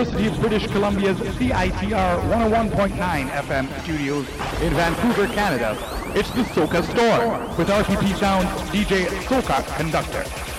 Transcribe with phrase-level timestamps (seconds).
[0.00, 4.26] University of British Columbia's CITR 101.9 FM studios
[4.62, 5.76] in Vancouver, Canada.
[6.14, 10.49] It's the Soca Storm with RTP Sound DJ Soca Conductor.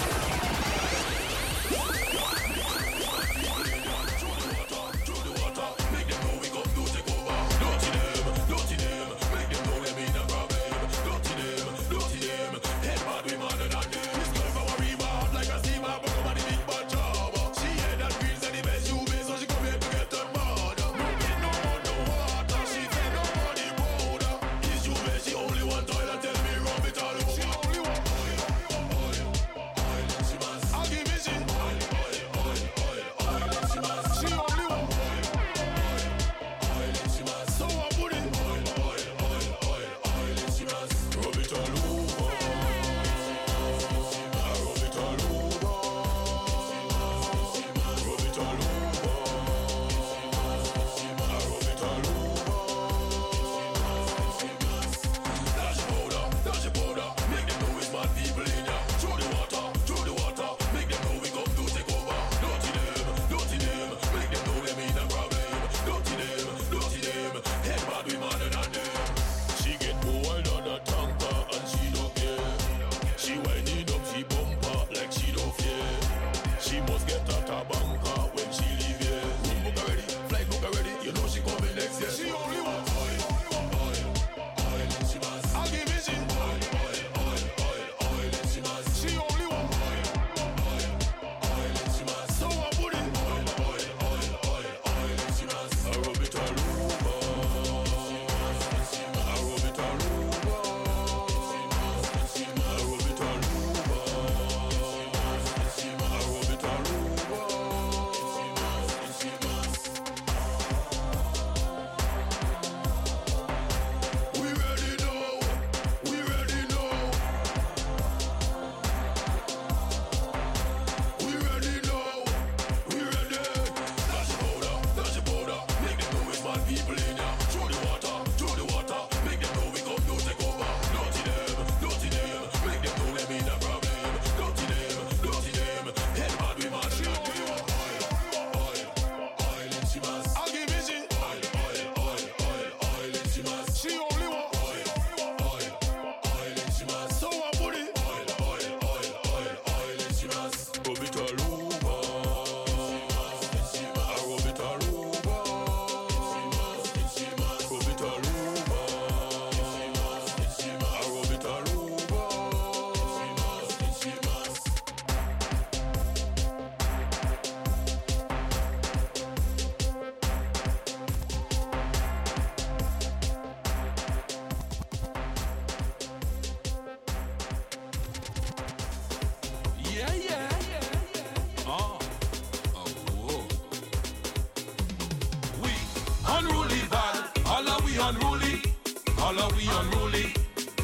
[189.42, 190.34] are we unruly?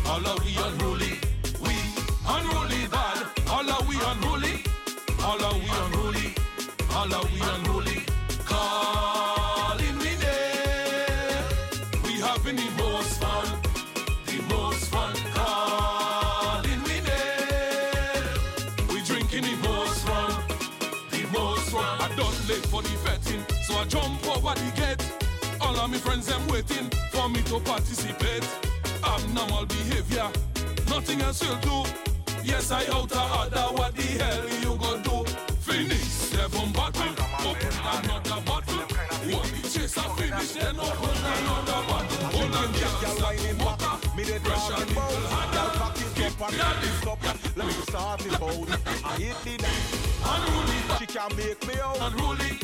[0.07, 1.13] All are we unruly?
[1.61, 1.75] We
[2.35, 3.27] unruly bad.
[3.49, 4.63] All are we unruly?
[5.23, 6.33] All are we unruly?
[6.95, 7.99] All are we unruly?
[8.45, 11.45] Calling me name.
[12.03, 13.47] We having the most fun.
[14.25, 15.13] The most fun.
[15.35, 18.27] Calling me name.
[18.91, 20.31] We drinking the most rum.
[21.11, 21.97] The most rum.
[22.01, 24.86] I don't live for the vetting, so I jump over the gate.
[25.87, 28.45] All my friends them waiting for me to participate.
[29.05, 30.29] Abnormal behavior,
[30.89, 31.89] nothing else will do.
[32.43, 33.67] Yes, I out of order.
[33.71, 35.23] What the hell you gonna do?
[35.61, 37.07] Finish seven bottle,
[37.39, 38.83] open another bottle.
[39.31, 42.27] One chase I finish, then open another bottle.
[42.35, 43.95] Hold on, girl, whining water.
[44.17, 47.55] Me they talking about girl cock it up and cock it up.
[47.55, 48.69] Let me start it out.
[49.05, 49.87] I hate the night.
[50.35, 51.97] Unruly, she can make me out.
[52.01, 52.59] Unruly,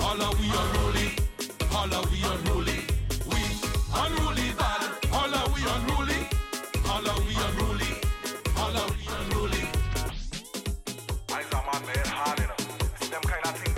[0.00, 1.31] all of we unruly
[1.74, 2.78] all we unruly.
[3.26, 3.40] We
[3.94, 4.82] unruly bad,
[5.12, 6.20] all we unruly.
[6.88, 7.92] All we unruly,
[8.56, 9.64] all we unruly.
[11.30, 13.10] I am on my hard enough.
[13.10, 13.74] Them kind of thing,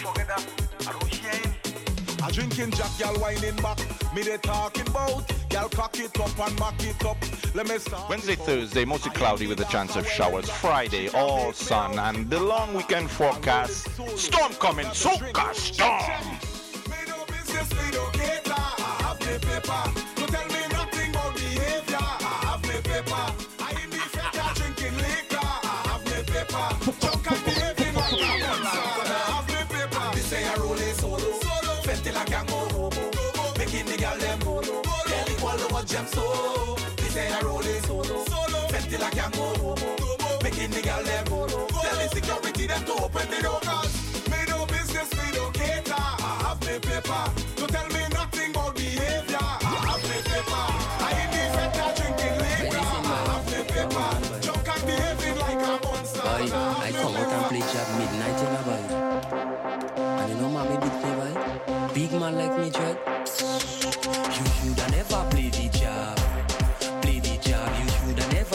[0.00, 0.44] forget that.
[0.86, 2.22] I don't hear any.
[2.22, 3.78] I drinking Jack, y'all whining back.
[4.14, 5.36] Me they talking about.
[8.10, 10.50] Wednesday, Thursday, mostly cloudy with a chance of showers.
[10.50, 13.88] Friday, all sun, and the long weekend forecast.
[14.18, 16.45] Storm coming, soca storm
[17.56, 18.52] this video cater.
[18.52, 19.82] I have me paper.
[20.16, 21.98] Don't tell me nothing about behavior.
[22.00, 23.45] I have me paper.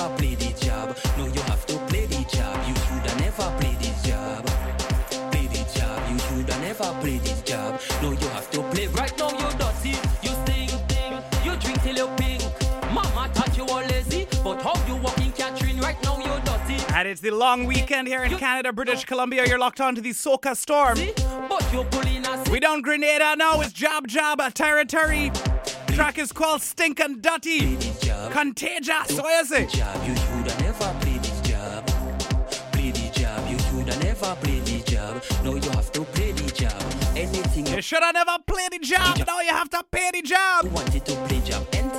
[0.01, 0.97] Never play the job.
[1.15, 2.67] No, you have to play the job.
[2.67, 4.45] You shoulda never play the job.
[5.31, 6.09] Play the job.
[6.09, 7.79] You shoulda never play this job.
[8.01, 8.87] No, you have to play.
[8.87, 9.89] Right now you dirty,
[10.23, 10.71] you stink,
[11.45, 12.41] you drink till you pink.
[12.91, 15.79] Mama thought you were lazy, but how you walking, Catherine?
[15.79, 16.83] Right now you dirty.
[16.95, 19.07] And it's the long weekend here in Canada, British oh.
[19.07, 19.45] Columbia.
[19.45, 20.97] You're locked on to the Soca Storm.
[21.47, 23.61] But you pulling a We down Grenada now.
[23.61, 25.31] It's Jab Jab Territory.
[26.01, 27.77] Track is called Stinkin' Dutty.
[28.01, 28.31] job.
[28.31, 29.67] Contagious, so you say.
[29.67, 29.95] job.
[30.07, 31.85] You shoulda never play this job.
[32.71, 33.47] Play the job.
[33.47, 35.23] You shoulda never play the job.
[35.43, 36.73] No, you have to play the job.
[37.15, 39.15] Anything You you should have never played the job.
[39.27, 40.65] Now you have to pay the job.
[40.73, 41.91] wanted to play job and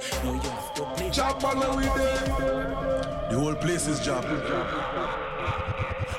[0.00, 0.24] job.
[0.24, 1.10] No, you have to play.
[1.10, 2.26] Job man we there.
[3.30, 4.24] The whole place is job.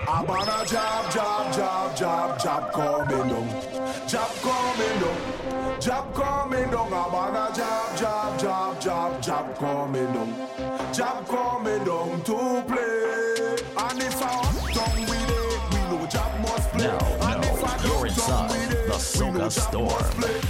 [0.06, 4.08] I'm on a job, job, job, job, job coming down.
[4.08, 5.82] Job coming down.
[5.82, 6.94] Job coming down.
[6.94, 10.94] I'm on a job, job, job, job, job coming down.
[10.94, 13.58] Job coming down to play.
[13.76, 16.88] And if I up down with it, we know job must play.
[16.88, 17.00] Now,
[17.32, 19.86] and now, if I you're down inside with the it, we know Soca Storm.
[19.88, 20.42] must play.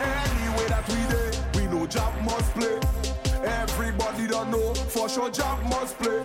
[0.00, 1.29] Anyway that we there,
[1.94, 2.80] we know must play.
[3.44, 6.22] Everybody don't know for sure job must play.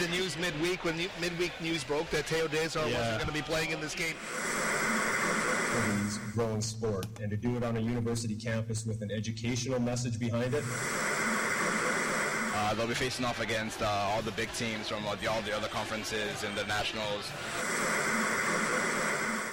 [0.00, 3.42] the news midweek when the midweek news broke that Teo Desar wasn't going to be
[3.42, 4.14] playing in this game.
[5.74, 10.20] Rugby's growing sport, and to do it on a university campus with an educational message
[10.20, 10.62] behind it.
[12.68, 15.26] Uh, they'll be facing off against uh, all the big teams from all the
[15.56, 17.32] other conferences and the nationals.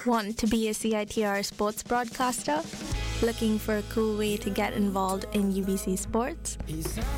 [0.04, 2.62] Want to be a CITR sports broadcaster?
[3.22, 6.58] Looking for a cool way to get involved in UBC sports?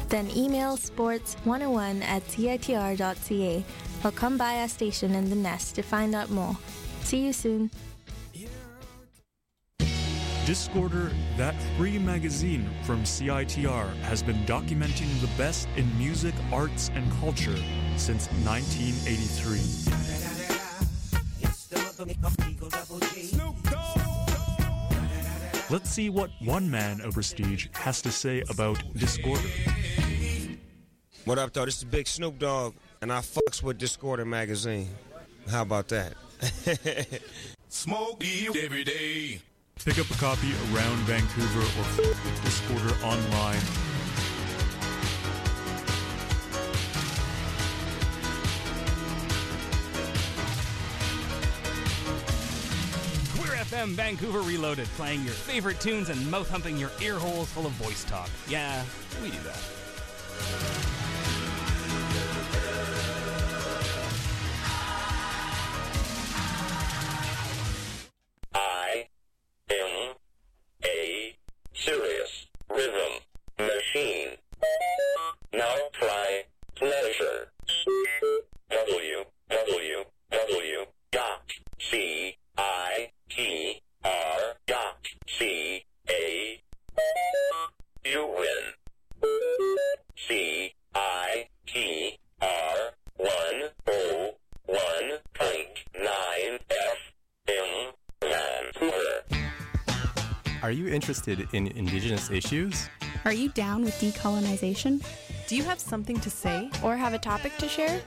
[0.09, 3.65] Then email sports101 at CITR.ca
[4.05, 6.57] or come by our station in the Nest to find out more.
[7.03, 7.73] See you soon.
[10.49, 17.05] Discorder, that free magazine from CITR, has been documenting the best in music, arts, and
[17.21, 17.55] culture
[17.99, 19.59] since 1983.
[25.69, 29.51] Let's see what one man of prestige has to say about Discorder.
[31.27, 31.67] What up, though?
[31.67, 32.73] This is Big Snoop Dogg,
[33.03, 34.89] and I fucks with Discorder magazine.
[35.51, 36.15] How about that?
[37.69, 39.43] Smoke you every day.
[39.85, 43.59] Pick up a copy around Vancouver or with Discorder online.
[53.39, 57.65] Queer FM Vancouver Reloaded, playing your favorite tunes and mouth humping your ear holes full
[57.65, 58.29] of voice talk.
[58.49, 58.85] Yeah,
[59.23, 61.08] we do that.
[100.69, 102.91] Are you interested in Indigenous issues?
[103.25, 105.03] Are you down with decolonization?
[105.47, 106.71] Do you have something to say?
[106.85, 108.03] Or have a topic to share?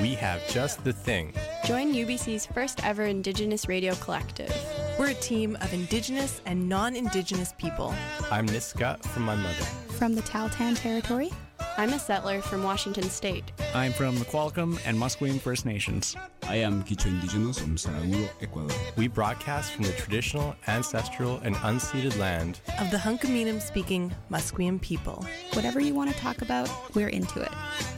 [0.00, 1.34] We have just the thing.
[1.66, 4.50] Join UBC's first ever Indigenous Radio Collective.
[4.98, 7.94] We're a team of Indigenous and non Indigenous people.
[8.30, 9.64] I'm Niska from my mother.
[9.98, 11.30] From the Tahltan Territory?
[11.76, 13.52] I'm a settler from Washington State.
[13.74, 16.16] I'm from the Qualcomm and Musqueam First Nations.
[16.48, 18.76] I am Quichua Indigenous from Saraguro, Ecuador.
[18.96, 25.26] We broadcast from the traditional, ancestral, and unceded land of the Hunkaminam speaking Musqueam people.
[25.54, 27.50] Whatever you want to talk about, we're into it.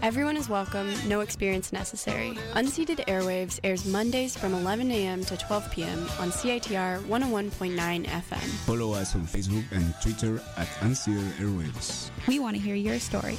[0.03, 2.39] Everyone is welcome, no experience necessary.
[2.55, 5.25] Unceded Airwaves airs Mondays from 11 a.m.
[5.27, 5.99] to 12 p.m.
[6.19, 8.49] on CITR 101.9 FM.
[8.65, 12.09] Follow us on Facebook and Twitter at Unceded Airwaves.
[12.27, 13.37] We want to hear your story.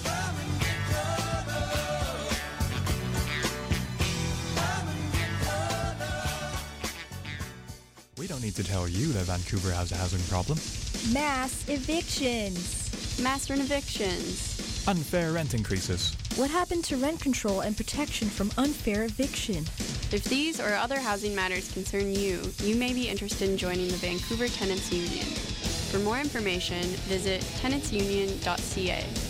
[8.50, 10.58] Need to tell you that Vancouver has a housing problem.
[11.14, 13.22] Mass evictions.
[13.22, 14.86] Mass rent evictions.
[14.88, 16.16] Unfair rent increases.
[16.36, 19.66] What happened to rent control and protection from unfair eviction?
[20.12, 23.98] If these or other housing matters concern you, you may be interested in joining the
[23.98, 25.26] Vancouver Tenants Union.
[25.92, 29.29] For more information, visit tenantsunion.ca.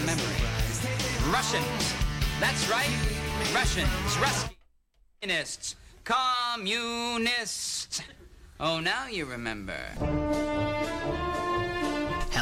[0.00, 0.24] me memory.
[1.32, 1.94] Russians.
[2.40, 2.90] That's right.
[3.54, 3.88] Russians.
[5.22, 5.74] Ruskianists.
[6.04, 8.02] Communists.
[8.60, 9.78] Oh, now you remember.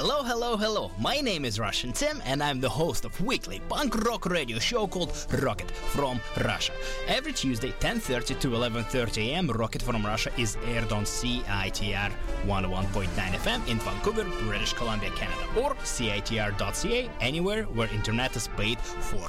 [0.09, 0.91] Hello, hello, hello.
[1.01, 4.87] My name is Russian Tim, and I'm the host of weekly punk rock radio show
[4.87, 6.73] called Rocket from Russia.
[7.09, 12.13] Every Tuesday, 10:30 to 11:30 a.m., Rocket from Russia is aired on CITR
[12.47, 19.29] 101.9 FM in Vancouver, British Columbia, Canada, or CITR.ca, anywhere where internet is paid for.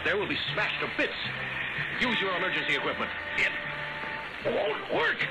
[0.00, 1.12] Out there will be smashed to bits.
[2.00, 3.10] Use your emergency equipment.
[3.36, 3.50] It
[4.46, 5.26] won't work.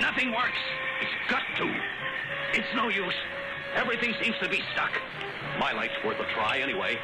[0.00, 0.58] Nothing works.
[1.00, 1.74] It's got to.
[2.54, 3.14] It's no use.
[3.74, 4.92] Everything seems to be stuck.
[5.58, 6.98] My light's worth a try anyway.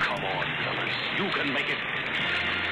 [0.00, 0.94] Come on, fellas.
[1.18, 2.63] You can make it.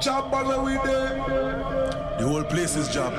[0.00, 1.14] Job bottle we there.
[2.18, 3.12] The whole place is job.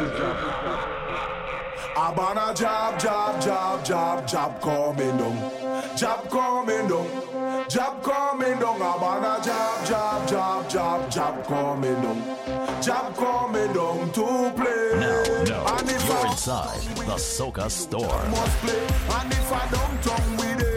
[1.95, 5.95] Abana job, job, job, job, job coming down.
[5.95, 7.69] Job coming down.
[7.69, 8.77] Job coming down.
[8.77, 12.81] Abana job, job, job, job, job coming down.
[12.81, 14.99] Job coming down to play.
[14.99, 18.07] Now, now, you're I inside the Soca Store.
[18.29, 18.81] must play.
[19.19, 20.70] And if I don't tongue we there,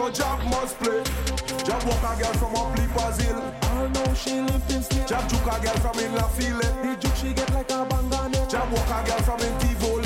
[0.00, 1.02] sure job must play.
[1.64, 3.54] Job walk a girl from up Hill.
[3.62, 4.82] I know she lived in.
[5.06, 6.58] Job juke a girl from in La File.
[6.58, 8.50] The juke she get like a bangane.
[8.50, 9.99] Job walk a girl from in Tivoli.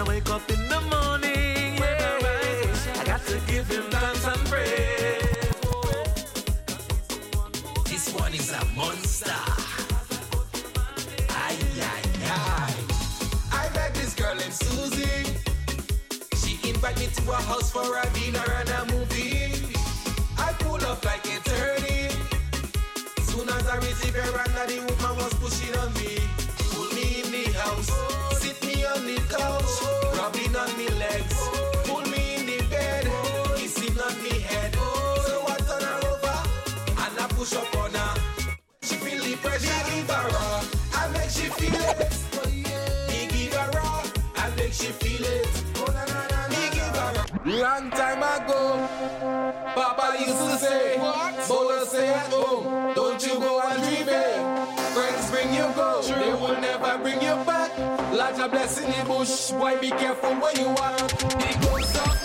[0.00, 1.94] I wake up in the morning, when
[2.96, 5.52] I got to give him thanks and praise.
[7.84, 9.30] This one is a monster.
[11.28, 12.74] Ay, ay, ay.
[13.52, 15.36] I met this girl named Susie.
[16.36, 18.59] She invite me to her house for a dinner
[47.60, 48.88] Long time ago,
[49.74, 50.96] Papa used to say,
[51.48, 54.06] Bola say at home, don't you go and dream.
[54.94, 56.14] Friends bring you go, True.
[56.16, 57.76] they will never bring you back.
[58.12, 60.94] Larger blessing in the bush, boy be careful where you are.
[60.96, 62.19] It goes up.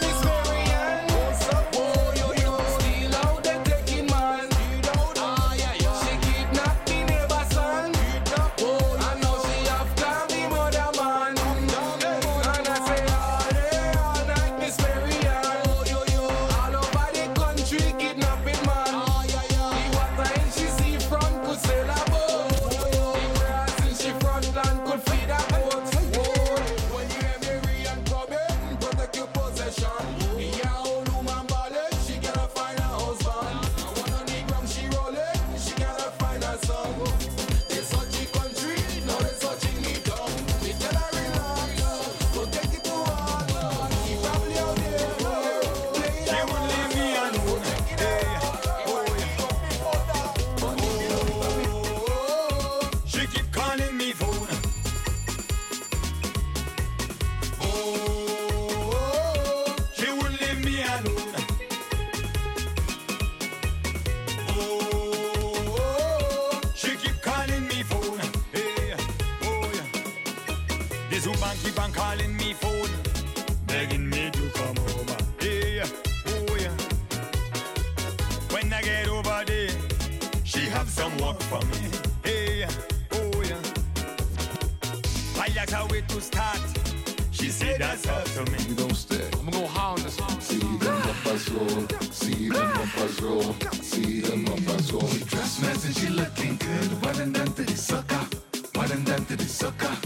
[97.75, 98.27] soca,
[98.73, 100.04] guarandate de soca.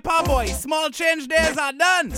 [0.00, 0.46] paper boy.
[0.46, 2.10] Small change days are done.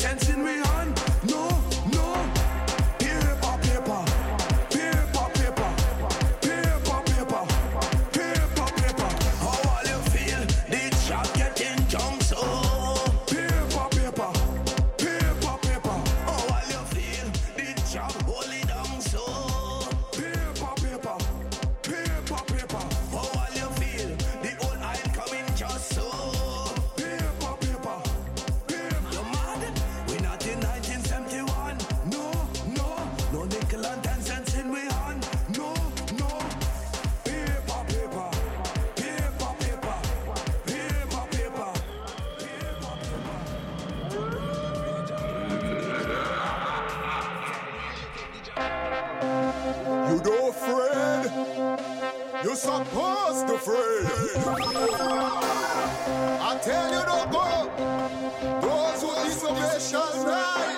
[50.08, 51.30] You don't afraid.
[52.44, 54.06] You're supposed to afraid.
[56.40, 57.70] I tell you don't go.
[58.60, 60.74] Those who disobey shall die.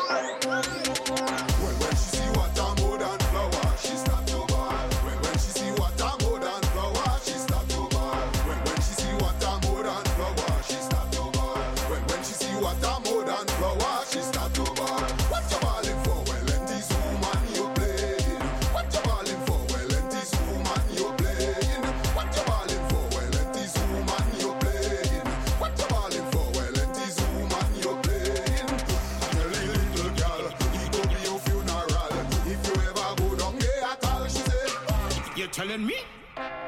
[35.76, 35.96] than me.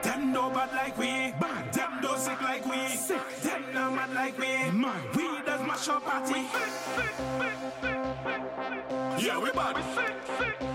[0.02, 1.06] Them no bad like we,
[1.40, 1.72] bad.
[1.72, 3.20] Them no sick like we, sick.
[3.42, 5.00] Them no mad like we, man.
[5.14, 6.34] We does mash up party.
[6.34, 8.42] We sick, sick, sick, sick, sick,
[9.16, 9.26] sick.
[9.26, 9.76] Yeah, we bad.
[9.76, 10.67] We sick, sick.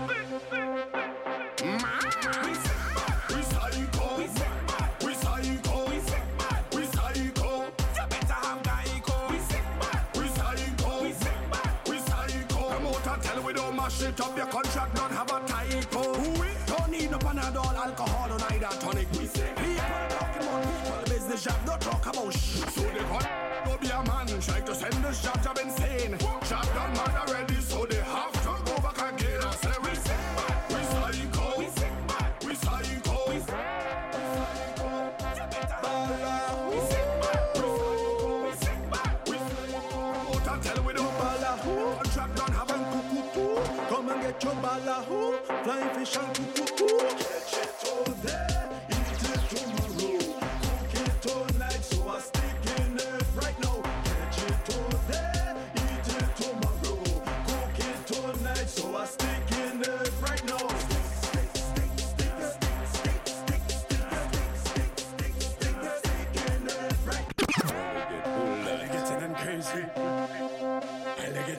[21.44, 22.70] jam, no talk about shit.
[22.70, 23.33] So they got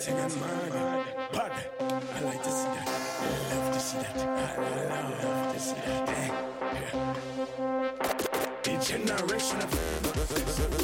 [0.08, 1.04] Mexicans murder.
[1.32, 2.88] But I like to see that.
[3.22, 4.16] I love to see that.
[4.20, 6.32] I love to see that.
[8.64, 10.75] The generation of.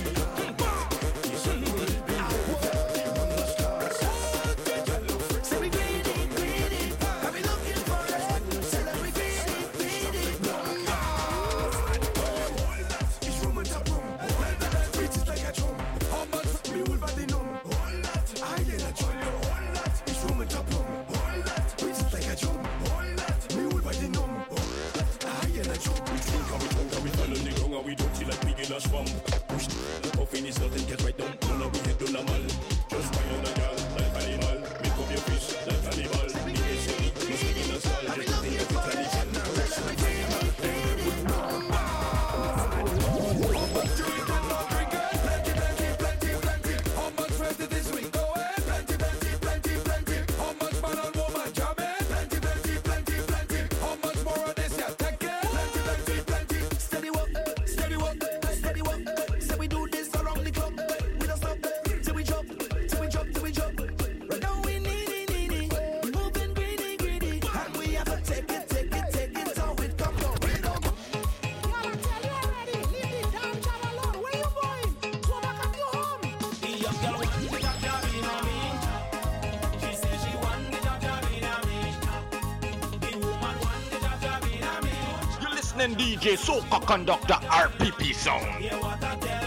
[85.81, 89.40] listening DJ Soca Conductor RPP Sound.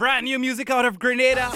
[0.00, 1.52] Brand new music out of Grenada.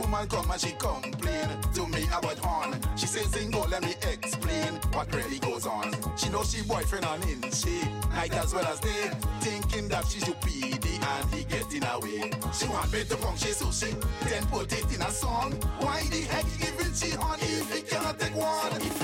[0.00, 2.80] woman come and she complain to me about on.
[2.96, 5.92] She says, Zingo, let me explain what really goes on.
[6.16, 10.24] She knows she boyfriend on in she night as well as day, thinking that she's
[10.24, 12.30] UPD and he getting away.
[12.52, 13.92] She want me to come, she so she
[14.28, 15.52] then put it in a song.
[15.78, 18.99] Why the heck even she on if he cannot take one?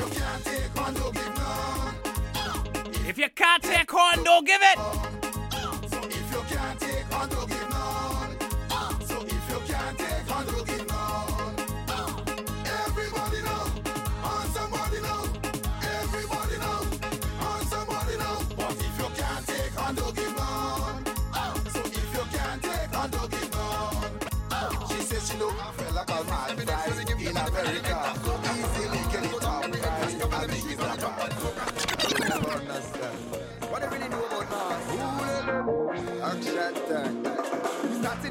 [3.16, 5.05] If you can't take horn, don't give it.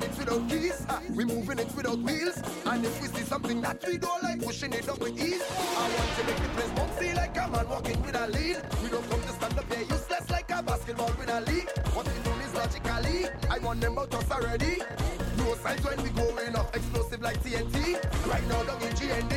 [0.05, 0.85] it without keys.
[1.15, 2.37] We moving it without wheels.
[2.65, 5.41] And if we see something that we don't like, pushing it up with ease.
[5.41, 8.57] I want to make the place bouncy like a man walking with a lead.
[8.83, 11.69] We don't come to stand up here useless like a basketball with a league.
[11.93, 13.29] What we do is logically.
[13.49, 14.77] I want them out us already.
[15.37, 17.97] No signs when we going up, explosive like TNT.
[18.31, 19.33] Right now down in GND,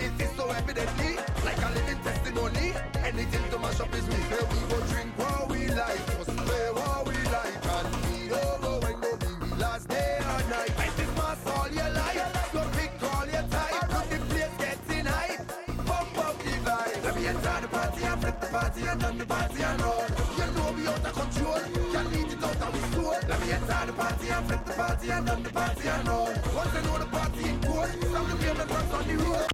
[0.00, 2.72] it is so evidently like a living testimony.
[3.04, 4.16] Anything to mash up is me.
[4.30, 5.45] Here we go drink wow.
[18.76, 20.10] party and turn the party around.
[20.36, 23.16] You know me out of control, you need it out of the soul.
[23.28, 26.54] Let me enter the party and flip the party and turn the party around.
[26.54, 29.45] Once I know the party in court, stop the game and dance on the road.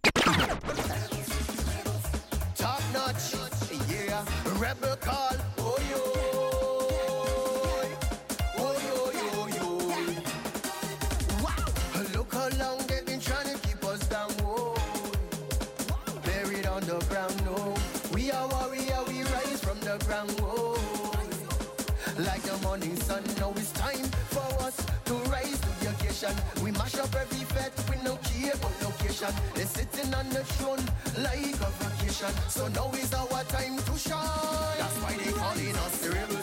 [22.72, 23.22] morning sun.
[23.38, 26.34] Now it's time for us to rise to the occasion.
[26.64, 29.28] We mash up every fete, we no care about location.
[29.54, 30.84] They're sitting on the throne
[31.18, 32.32] like a vacation.
[32.48, 34.78] So now is our time to shine.
[34.78, 36.41] That's why they calling us the rebels.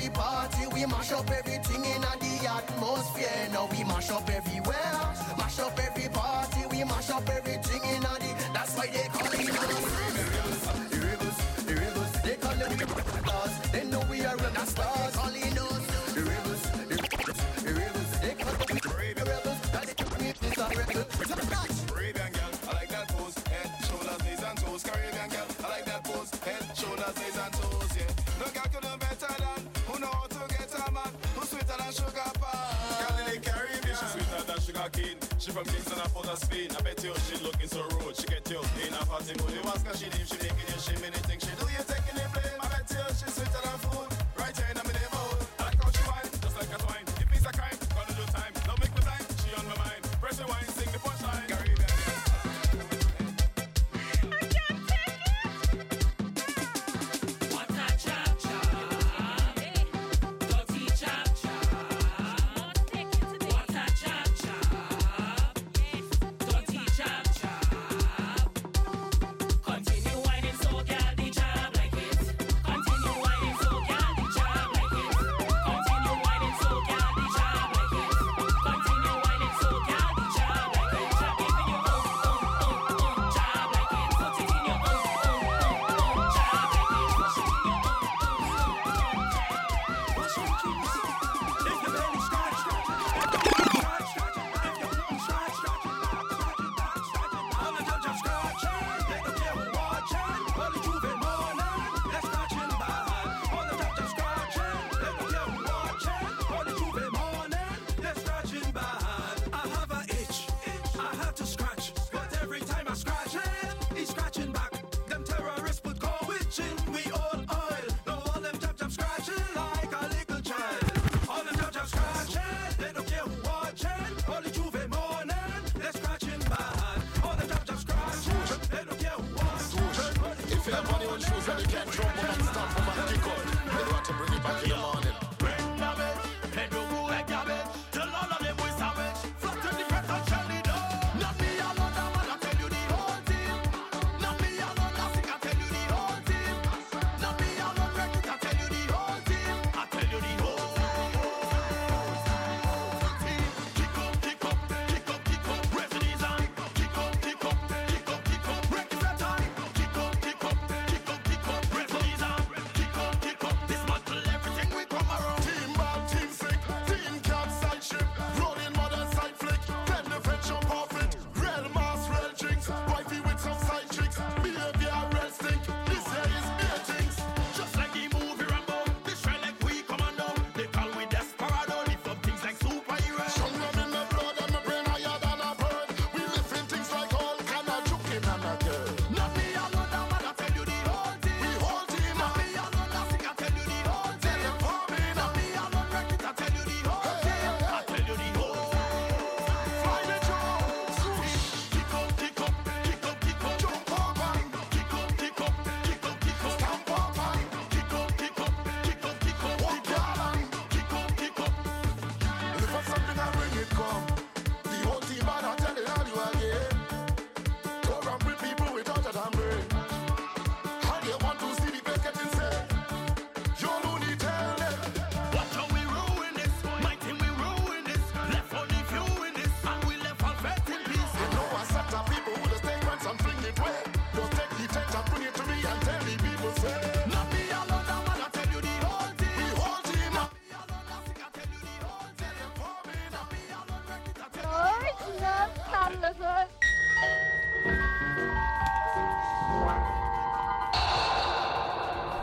[0.00, 3.48] fi party, we mash up everything in the atmosphere.
[3.52, 5.19] Now we mash up everywhere.
[35.64, 36.68] from Kingston up out of Spain.
[36.76, 38.16] I bet you she looking so rude.
[38.16, 39.52] She get you in a party mood.
[39.52, 41.04] You ask her she leave, she making you shame.
[41.04, 42.60] Anything she do, you taking the blame.
[42.60, 44.09] I bet you she's sweeter than food.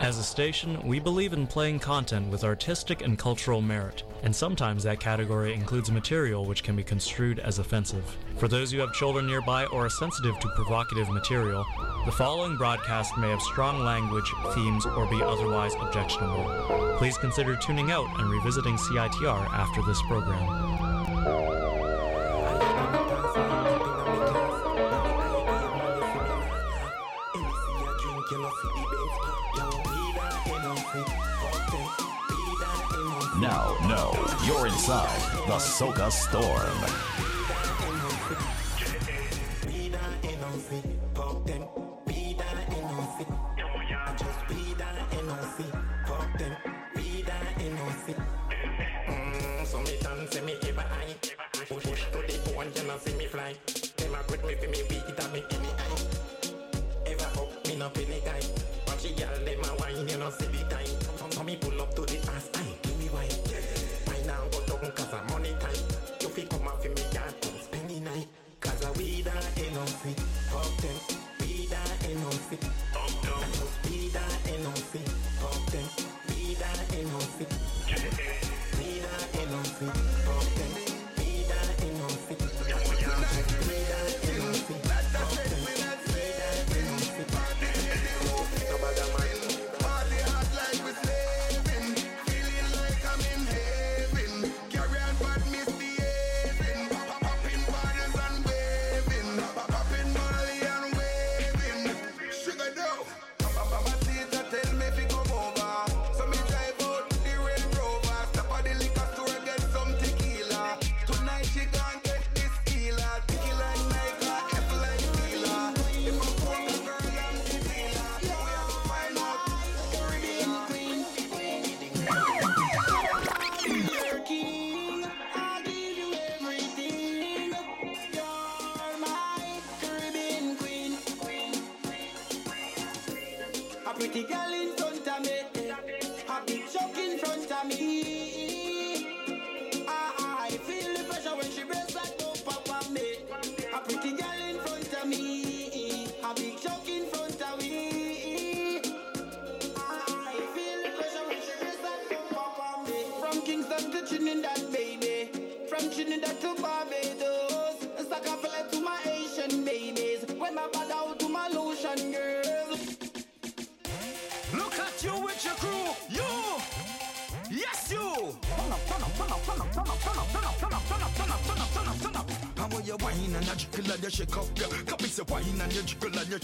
[0.08, 4.84] As a station, we believe in playing content with artistic and cultural merit, and sometimes
[4.84, 8.06] that category includes material which can be construed as offensive.
[8.38, 11.66] For those who have children nearby or are sensitive to provocative material,
[12.06, 16.96] the following broadcast may have strong language, themes, or be otherwise objectionable.
[16.98, 20.67] Please consider tuning out and revisiting CITR after this program.
[35.48, 37.17] The Soca Storm.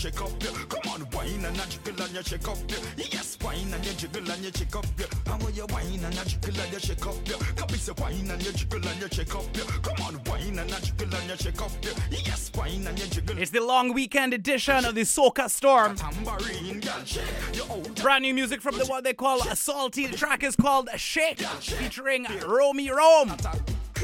[0.03, 0.51] Shake up, yeah.
[0.67, 3.05] Come on, wine and a jiggle and you shake up, yeah.
[3.09, 5.05] Yes, wine and you jiggle and you shake up, yeah.
[5.25, 7.37] How are you wine and a jiggle and you shake up, yeah.
[7.55, 9.63] Come say wine and you jiggle and you shake up, yeah.
[9.81, 11.91] Come on, wine and a jiggle and you shake up, yeah.
[12.09, 13.37] Yes, wine and you jiggle.
[13.37, 15.95] It's the long weekend edition of the Soca Storm.
[15.95, 20.07] Tambourine, girl, shake your old Brand new music from the what they call a salty.
[20.07, 23.37] The track is called Shake, featuring Romy Rome.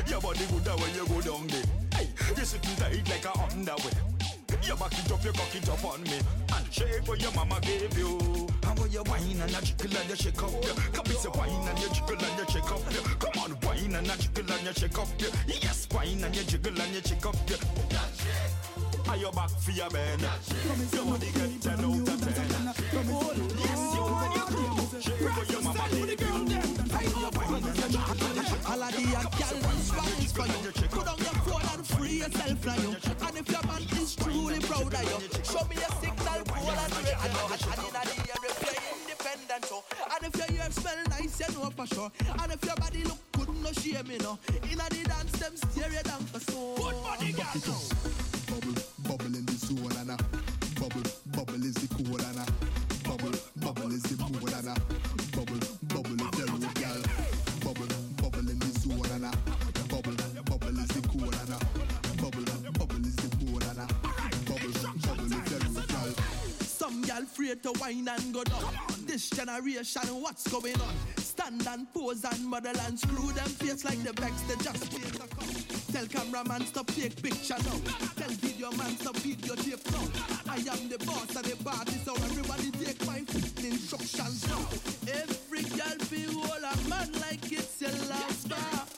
[0.07, 1.63] Your body good when you go down there.
[1.93, 2.07] Hey,
[2.37, 4.18] you sitting tight like a underwear.
[4.63, 6.19] You back it up, you cock it up on me.
[6.55, 8.47] And shake what your mama gave you.
[8.63, 10.51] How are you wine and a jiggle and you shake up?
[10.61, 10.73] Yeah.
[10.93, 12.81] Come it's a wine and you jiggle and you shake up.
[12.91, 13.01] Yeah.
[13.19, 15.07] Come on, wine and a jiggle and you shake up.
[15.17, 15.29] Yeah.
[15.47, 17.35] Yes, wine and you jiggle and you shake up.
[17.49, 19.09] Yeah.
[19.09, 20.19] Are you back for your man?
[20.19, 22.45] Your body get 10 out of 10.
[23.57, 25.01] Yes, you and your crew.
[25.01, 26.27] Shake what your mama gave you.
[28.69, 30.71] All of the young girl spice for you.
[30.89, 33.08] Put on your phone and free yourself from you.
[34.59, 37.13] Is proud of you, show me a signal, cool and ready.
[37.19, 37.31] And
[37.85, 39.83] in the air if you're independent, so.
[40.11, 42.11] And if your hair smell nice, you know for sure.
[42.41, 44.39] And if your body look good, no shame, you know.
[44.63, 46.75] In the dance, them stare you down for so.
[46.75, 47.98] Good body, girl.
[67.39, 68.73] Afraid to whine and go down.
[69.05, 70.93] This generation, what's going on?
[71.17, 75.09] Stand and pose and model and screw them face like the vex they just pay
[75.09, 75.49] to come.
[75.91, 77.79] Tell cameraman stop take picture now.
[78.15, 80.05] Tell video man stop video tape now.
[80.51, 84.67] I am the boss of the party, so everybody take my instructions now.
[85.07, 88.88] Every girl be hold a man like it's your last bar.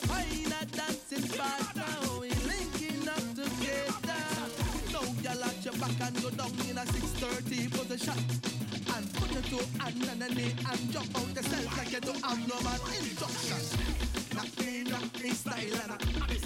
[6.02, 8.18] And go down in a 630 position.
[8.96, 12.24] And put your two hand on the knee and jump out yourself like you don't
[12.26, 13.62] have no man instruction.
[14.36, 16.41] Knock me, knock me style and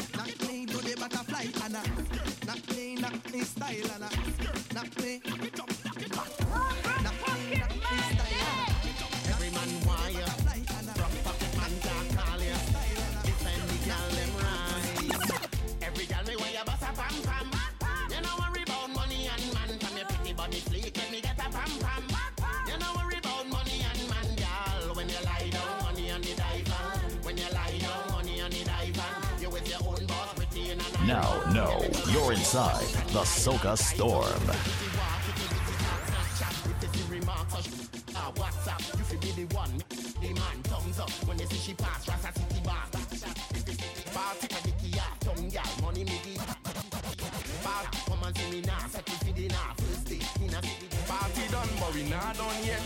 [49.25, 49.55] for dinner.
[49.77, 50.87] First day, in a city.
[51.07, 52.81] Party done, but we not done yet.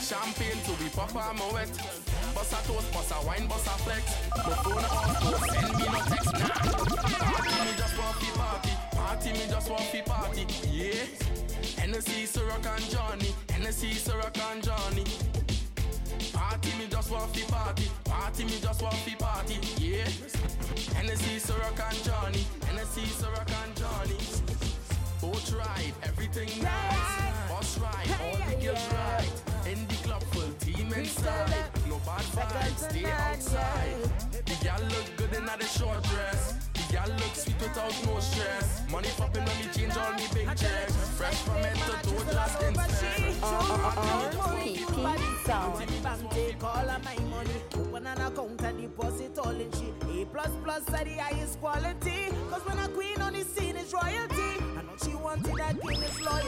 [0.00, 2.13] Champagne to be pop my wet.
[2.44, 4.04] Bust a toast, bust a wine, bust a flex.
[4.36, 6.48] My phone off, don't send me no text nah.
[7.24, 8.72] Party me just want fi party.
[8.92, 10.46] Party me just want fi party.
[10.68, 11.06] Yeah.
[11.78, 13.34] Hennessy, Ciroc and Johnny.
[13.48, 15.04] Hennessy, Ciroc and Johnny.
[16.34, 17.90] Party me just want fi party.
[18.04, 19.58] Party me just want fi party.
[19.78, 20.04] Yeah.
[20.92, 22.44] Hennessy, Ciroc and Johnny.
[22.66, 24.18] Hennessy, Ciroc and Johnny.
[25.22, 27.48] Boat ride, everything nice.
[27.48, 29.32] Bus ride, all the girls right.
[29.66, 30.22] In the club,
[30.84, 31.50] team inside.
[31.88, 33.96] No bad vibes, stay outside.
[34.46, 36.54] The gal look good in the short dress.
[36.74, 38.82] The gal look sweet without no stress.
[38.90, 40.94] Money popping when me change all me big checks.
[41.16, 42.60] Fresh from head to toe, just.
[46.02, 50.22] Bank take all of my money, open an account and deposit all in she.
[50.22, 52.28] A plus plus are the highest quality.
[52.50, 54.60] Cause when a queen on the scene is royalty.
[54.76, 56.43] I know she wanted that king is loyalty.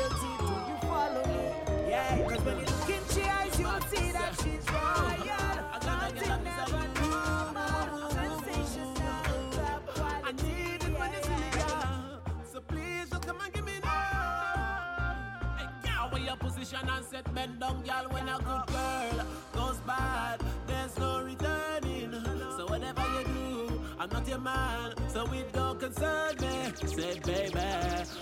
[17.17, 18.07] Set men down, girl.
[18.11, 22.12] When a good girl goes bad, there's no returning.
[22.57, 26.55] So whatever you do, I'm not your man, so it don't concern me.
[26.97, 27.59] Say, baby,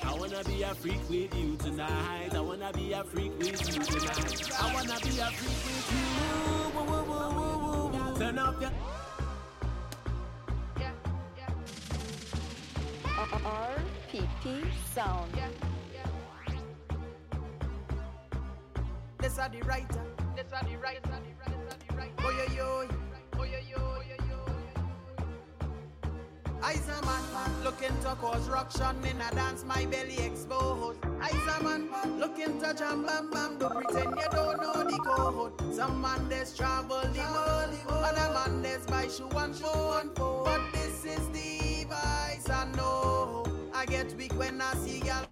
[0.09, 2.35] I wanna be a freak with you tonight.
[2.35, 4.53] I wanna be a freak with you tonight.
[4.63, 6.05] I wanna be a freak with you.
[6.75, 8.19] Woo, woo, woo, woo, woo.
[8.19, 8.71] Turn up your.
[13.45, 14.65] RPP
[14.95, 15.74] Sound.
[19.35, 20.01] This are the writer.
[20.37, 21.21] This are the writer.
[22.21, 22.87] Oh yo yo.
[23.37, 23.45] Oh.
[26.63, 31.01] I's a man looking to cause ruction in a dance, my belly exposed.
[31.21, 31.89] I's a man
[32.21, 35.75] looking to jam bam bam, don't pretend you don't know the code.
[35.75, 40.11] Some man there's travel the world, other man there's buy shoe and phone.
[40.45, 43.45] But this is the vice I know.
[43.75, 45.27] I get weak when I see y'all.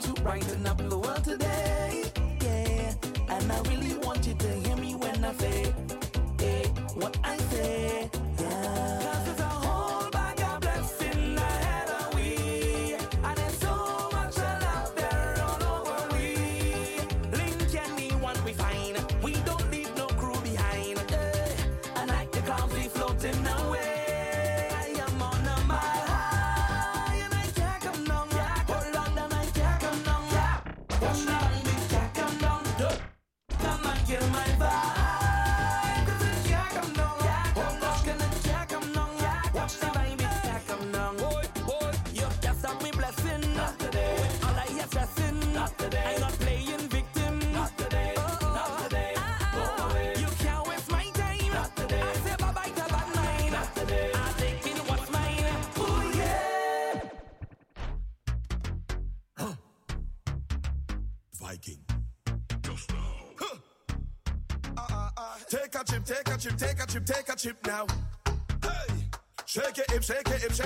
[0.00, 2.04] To brighten up the world today.
[2.42, 2.94] Yeah,
[3.34, 5.74] and I really want you to hear me when I say
[6.40, 8.10] eh, what I say.
[8.40, 9.15] Yeah.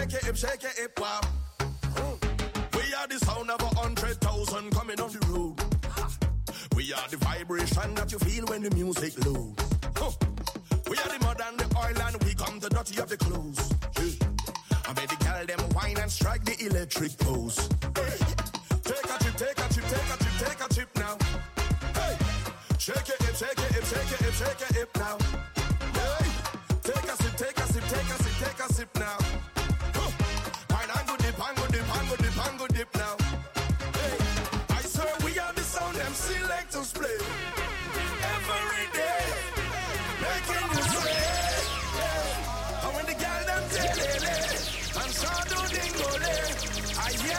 [0.00, 1.20] shake it hip, shake it hip, wow.
[2.74, 5.60] We are the sound of a hundred thousand coming on the road.
[6.74, 9.59] We are the vibration that you feel when the music loads.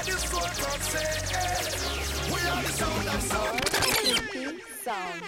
[0.04, 2.32] hear the soul.
[2.34, 2.72] We are the
[4.82, 5.22] sound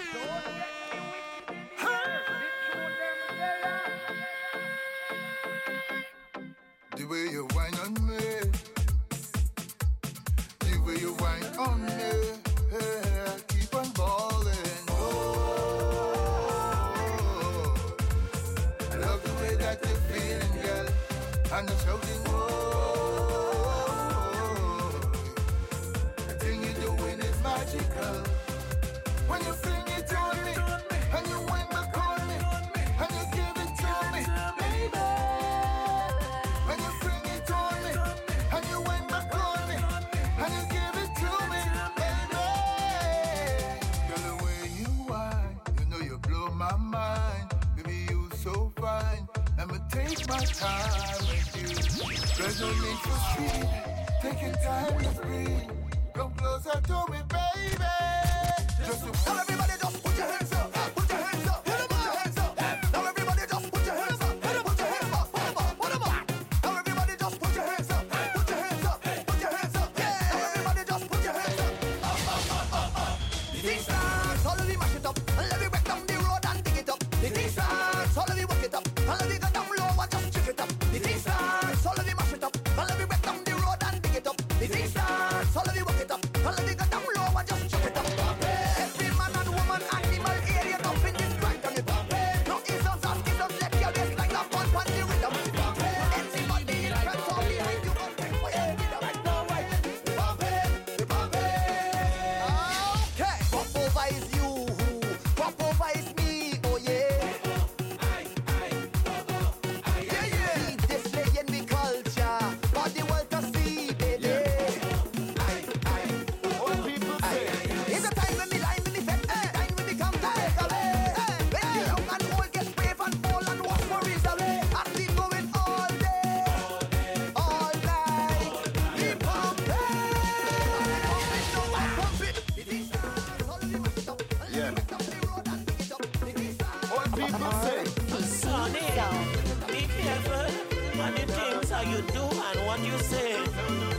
[141.93, 143.35] you do and what you say.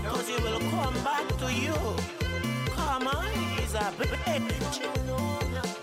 [0.04, 1.76] Cause he will come back to you.
[2.76, 3.24] Come on,
[3.56, 4.76] he's a bitch.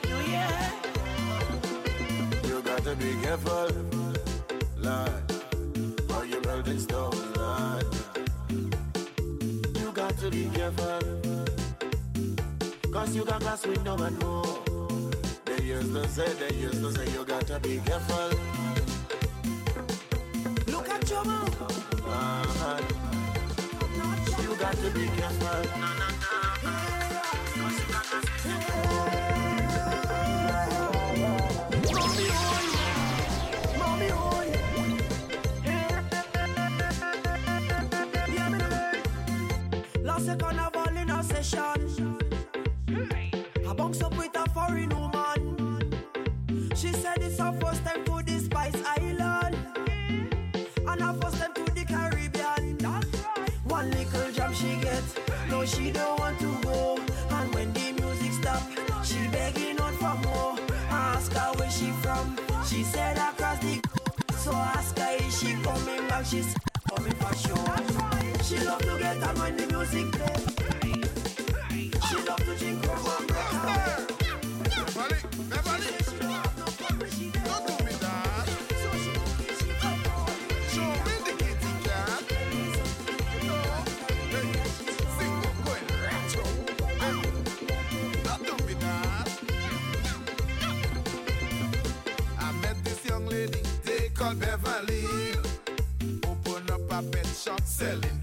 [0.09, 0.57] You hear?
[2.49, 3.69] You gotta be careful,
[4.77, 5.23] Lord.
[6.15, 7.85] Or you building stones, Lord.
[9.79, 10.99] You got to be careful.
[12.91, 14.57] Cause you got glass window and more.
[15.45, 18.20] They used to say, they used to say, you gotta be careful.
[64.51, 66.25] so ask her if she coming back.
[66.25, 66.53] She's
[66.89, 68.43] coming for sure.
[68.43, 70.30] She love to get out when the music plays.
[97.59, 98.20] selling.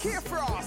[0.00, 0.59] K-Frog.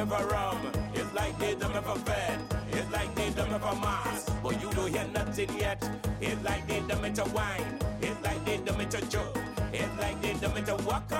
[0.00, 0.56] ever rum.
[0.94, 2.38] It's like they don't ever fed.
[2.72, 4.30] It's like they don't ever mass.
[4.42, 5.78] But you don't hear nothing yet.
[6.22, 7.78] It's like they don't to wine.
[8.00, 9.36] It's like they don't to joke.
[9.74, 11.12] It's like they don't to walk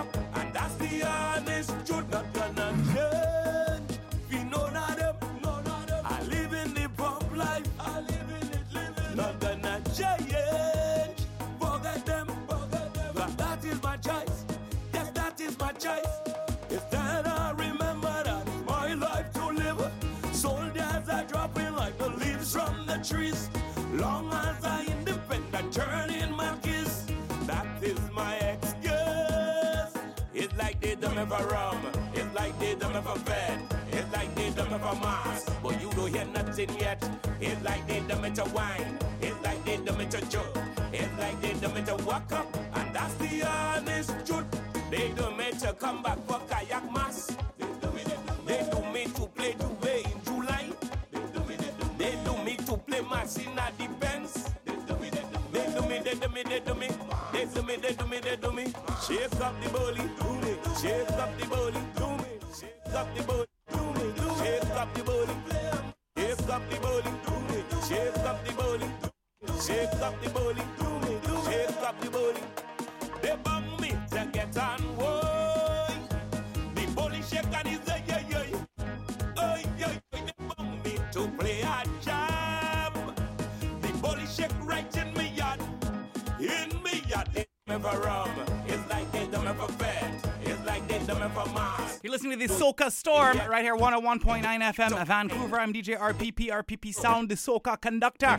[92.40, 95.60] the Soca Storm right here, 101.9 FM, Vancouver.
[95.60, 98.38] I'm DJ RPP, RPP Sound, the Soca Conductor.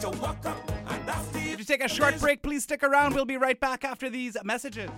[1.35, 3.13] If you take a short break, please stick around.
[3.13, 4.89] We'll be right back after these messages.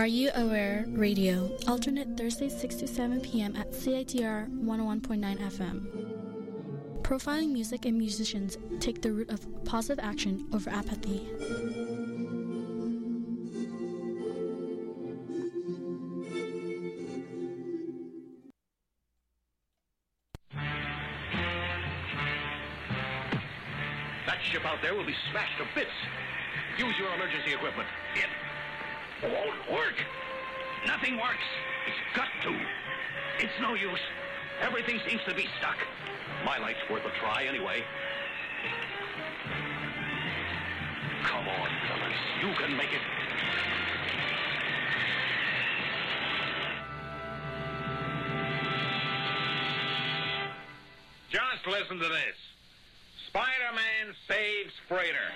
[0.00, 3.54] Are You Aware Radio, alternate Thursday 6 to 7 p.m.
[3.54, 7.02] at CITR 101.9 FM.
[7.02, 11.28] Profiling music and musicians take the route of positive action over apathy.
[24.24, 25.90] That ship out there will be smashed to bits.
[26.78, 27.86] Use your emergency equipment.
[28.14, 28.39] It
[29.22, 29.94] won't work.
[30.86, 31.48] Nothing works.
[31.86, 32.56] It's got to.
[33.38, 34.00] It's no use.
[34.60, 35.76] Everything seems to be stuck.
[36.44, 37.82] My light's worth a try anyway.
[41.22, 42.16] Come on, fellas.
[42.40, 43.00] You can make it.
[51.30, 52.36] Just listen to this.
[53.28, 55.30] Spider-Man saves freighter.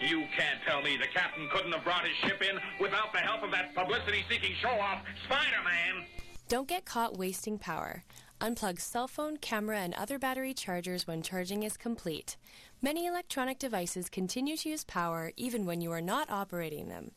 [0.00, 3.42] You can't tell me the captain couldn't have brought his ship in without the help
[3.42, 6.06] of that publicity-seeking show-off, Spider-Man.
[6.48, 8.02] Don't get caught wasting power.
[8.40, 12.38] Unplug cell phone, camera, and other battery chargers when charging is complete.
[12.80, 17.10] Many electronic devices continue to use power even when you are not operating them.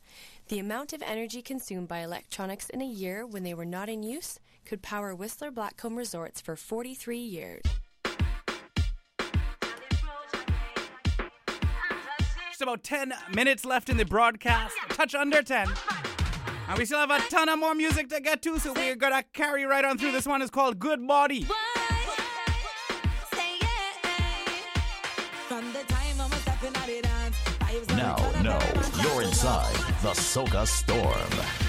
[0.50, 4.04] The amount of energy consumed by electronics in a year when they were not in
[4.04, 7.64] use could power Whistler Blackcomb Resorts for 43 years.
[12.64, 14.76] About 10 minutes left in the broadcast.
[14.90, 15.68] Touch under 10.
[16.70, 19.24] And we still have a ton of more music to get to, so we're gonna
[19.34, 20.14] carry right on through.
[20.14, 21.46] This one is called Good Body.
[25.48, 28.58] From the time I'm stepping out the dance, vibes Now, no,
[29.04, 31.63] you're inside the Soca Storm.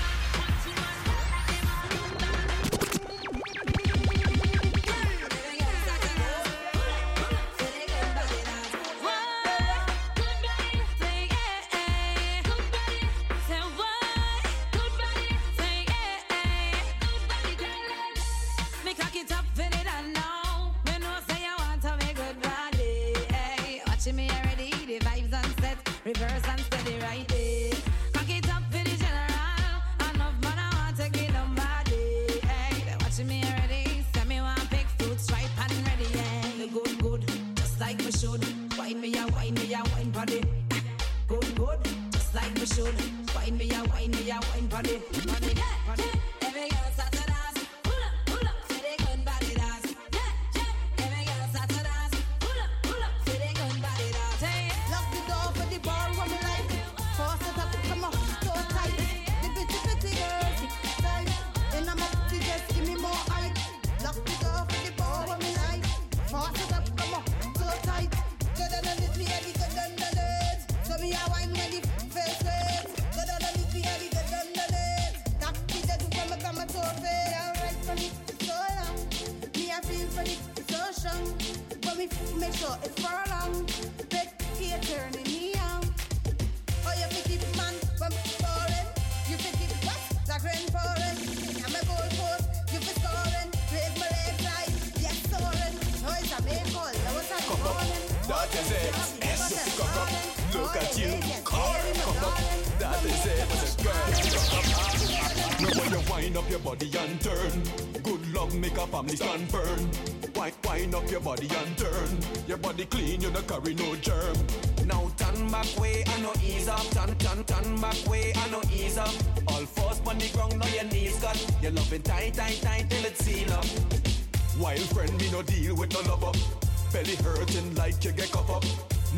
[127.04, 128.64] Belly hurting like you get cuff up.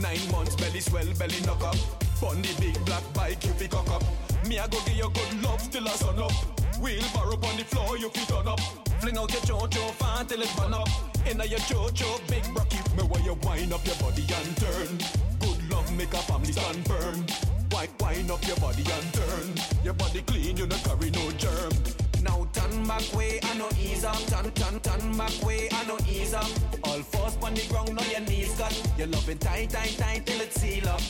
[0.02, 1.76] Nine months belly swell, belly knock up.
[2.20, 4.02] On the big black bike, you pick cock up.
[4.48, 6.32] Me I go give you good love till I sun up.
[6.80, 8.58] Wheelbarrow on the floor, you feet on up.
[9.00, 10.88] Fling out your cho-cho fan till it burn up.
[11.30, 14.98] Inna your cho-cho, big keep Me where you wind up your body and turn.
[15.38, 17.24] Good love make a family stand firm.
[17.70, 19.54] Wind, wind up your body and turn.
[19.84, 22.05] Your body clean, you no carry no germ.
[22.26, 24.18] Now turn back way and no ease up.
[24.26, 26.50] Turn, turn, turn back way and no ease up.
[26.84, 28.74] All fours on the ground, now your knees got.
[28.98, 31.00] You love it tight, tight, tight till it seal up.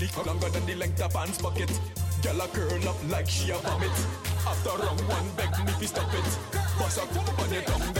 [0.00, 1.70] Lick longer than the length of pants bucket.
[2.22, 3.90] Girl a curl up like she a vomit.
[4.46, 6.38] After round one, beg me to stop it.
[6.78, 7.92] Bust up on your tongue,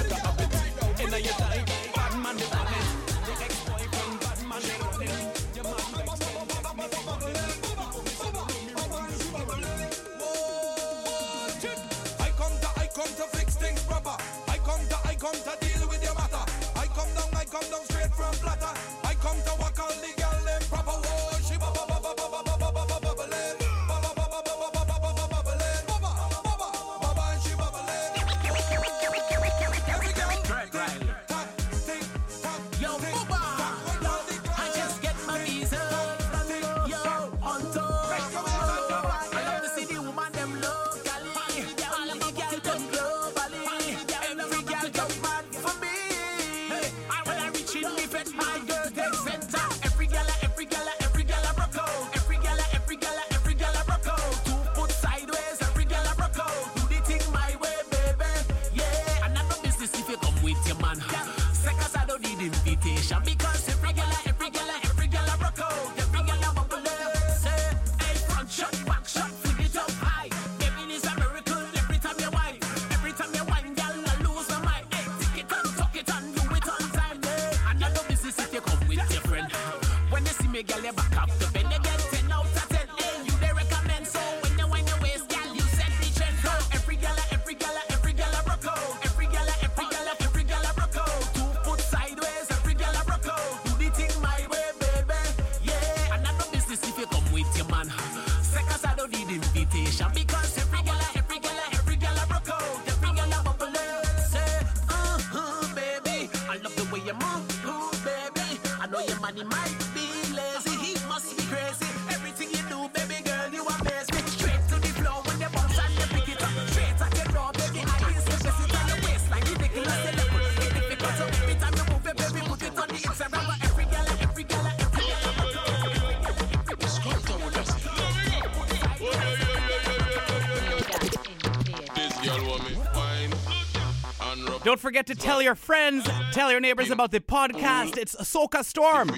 [134.84, 137.96] forget to tell your friends, tell your neighbors about the podcast.
[137.96, 139.10] It's Soca Storm.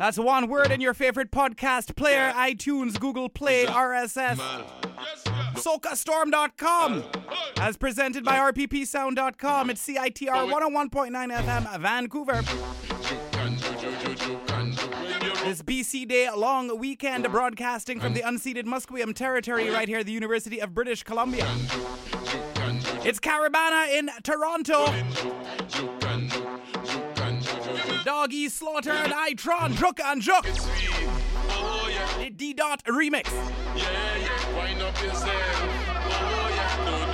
[0.00, 4.40] That's one word in your favorite podcast player iTunes, Google Play, RSS.
[5.54, 7.04] SocaStorm.com.
[7.58, 9.70] As presented by RPPSound.com.
[9.70, 12.42] It's CITR 101.9 FM, Vancouver.
[15.44, 20.12] This BC Day long weekend broadcasting from the unceded Musqueam territory right here at the
[20.12, 21.46] University of British Columbia.
[23.04, 24.86] It's Caribana in Toronto.
[28.04, 30.44] Doggy Slaughter and Itron, Druk and Juk.
[32.18, 33.30] The D Dot remix.
[33.76, 35.28] Yeah, yeah, wind up yourself.
[35.28, 37.11] Oh, yeah,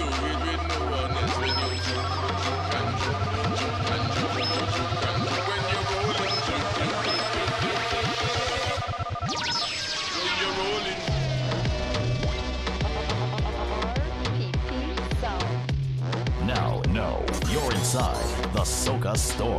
[18.59, 19.57] the Soca Storm.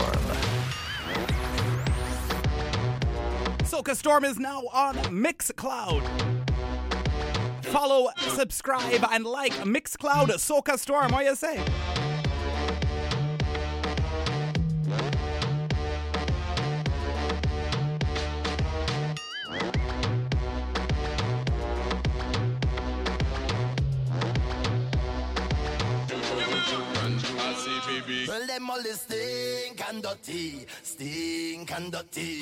[3.59, 6.03] Soca Storm is now on Mixcloud.
[7.63, 11.13] Follow, subscribe, and like Mixcloud Soca Storm.
[11.13, 11.63] What you say?
[30.01, 32.41] Dirty, stink and dirty.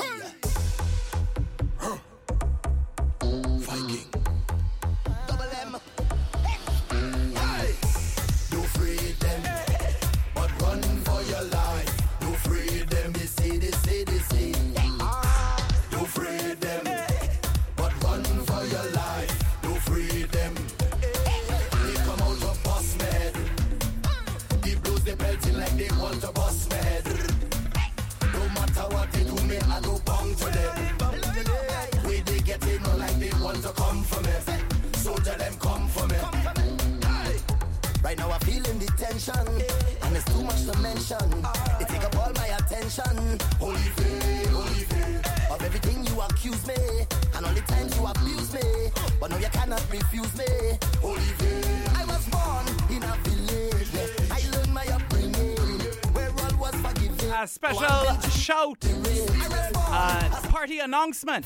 [60.87, 61.45] Announcement.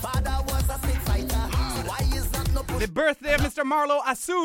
[2.79, 3.63] The birthday of Mr.
[3.63, 4.39] Marlo Asoon.